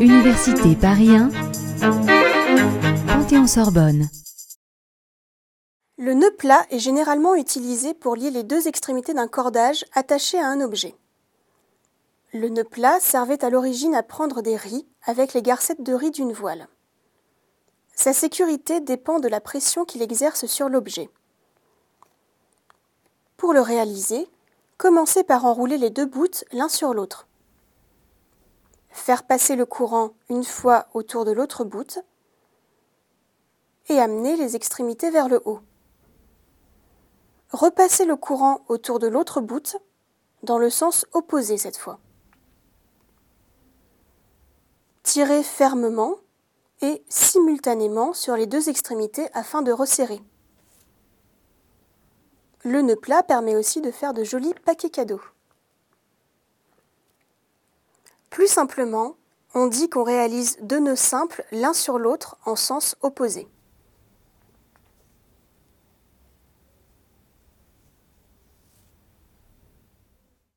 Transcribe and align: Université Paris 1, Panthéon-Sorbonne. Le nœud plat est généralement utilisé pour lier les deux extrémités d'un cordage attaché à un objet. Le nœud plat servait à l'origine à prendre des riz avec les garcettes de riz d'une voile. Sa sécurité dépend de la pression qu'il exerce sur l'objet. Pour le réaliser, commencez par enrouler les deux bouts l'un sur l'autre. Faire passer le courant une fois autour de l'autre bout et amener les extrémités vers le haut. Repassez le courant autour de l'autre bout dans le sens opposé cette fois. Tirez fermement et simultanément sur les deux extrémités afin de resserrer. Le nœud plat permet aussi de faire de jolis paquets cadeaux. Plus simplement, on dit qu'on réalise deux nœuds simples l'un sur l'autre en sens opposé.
Université 0.00 0.76
Paris 0.80 1.10
1, 1.10 1.30
Panthéon-Sorbonne. 3.06 4.08
Le 5.98 6.14
nœud 6.14 6.34
plat 6.36 6.66
est 6.70 6.78
généralement 6.78 7.34
utilisé 7.34 7.94
pour 7.94 8.16
lier 8.16 8.30
les 8.30 8.42
deux 8.42 8.68
extrémités 8.68 9.14
d'un 9.14 9.28
cordage 9.28 9.84
attaché 9.94 10.38
à 10.38 10.46
un 10.46 10.60
objet. 10.60 10.94
Le 12.32 12.48
nœud 12.48 12.64
plat 12.64 13.00
servait 13.00 13.44
à 13.44 13.50
l'origine 13.50 13.94
à 13.94 14.02
prendre 14.02 14.42
des 14.42 14.56
riz 14.56 14.86
avec 15.04 15.34
les 15.34 15.42
garcettes 15.42 15.82
de 15.82 15.94
riz 15.94 16.10
d'une 16.10 16.32
voile. 16.32 16.68
Sa 17.94 18.12
sécurité 18.12 18.80
dépend 18.80 19.20
de 19.20 19.28
la 19.28 19.40
pression 19.40 19.84
qu'il 19.84 20.02
exerce 20.02 20.46
sur 20.46 20.68
l'objet. 20.68 21.08
Pour 23.36 23.52
le 23.52 23.60
réaliser, 23.60 24.28
commencez 24.76 25.24
par 25.24 25.44
enrouler 25.44 25.78
les 25.78 25.90
deux 25.90 26.06
bouts 26.06 26.44
l'un 26.52 26.68
sur 26.68 26.94
l'autre. 26.94 27.26
Faire 28.90 29.24
passer 29.24 29.56
le 29.56 29.66
courant 29.66 30.14
une 30.28 30.44
fois 30.44 30.86
autour 30.94 31.24
de 31.24 31.30
l'autre 31.30 31.64
bout 31.64 31.98
et 33.88 33.98
amener 33.98 34.36
les 34.36 34.56
extrémités 34.56 35.10
vers 35.10 35.28
le 35.28 35.40
haut. 35.44 35.60
Repassez 37.50 38.04
le 38.04 38.16
courant 38.16 38.62
autour 38.68 38.98
de 38.98 39.06
l'autre 39.06 39.40
bout 39.40 39.76
dans 40.42 40.58
le 40.58 40.70
sens 40.70 41.06
opposé 41.12 41.58
cette 41.58 41.76
fois. 41.76 41.98
Tirez 45.02 45.42
fermement 45.42 46.16
et 46.82 47.04
simultanément 47.08 48.12
sur 48.12 48.36
les 48.36 48.46
deux 48.46 48.68
extrémités 48.68 49.28
afin 49.32 49.62
de 49.62 49.72
resserrer. 49.72 50.20
Le 52.66 52.82
nœud 52.82 52.96
plat 52.96 53.22
permet 53.22 53.54
aussi 53.54 53.80
de 53.80 53.92
faire 53.92 54.12
de 54.12 54.24
jolis 54.24 54.52
paquets 54.64 54.90
cadeaux. 54.90 55.20
Plus 58.28 58.48
simplement, 58.48 59.14
on 59.54 59.68
dit 59.68 59.88
qu'on 59.88 60.02
réalise 60.02 60.58
deux 60.62 60.80
nœuds 60.80 60.96
simples 60.96 61.44
l'un 61.52 61.72
sur 61.72 61.96
l'autre 61.96 62.36
en 62.44 62.56
sens 62.56 62.96
opposé. 63.02 63.46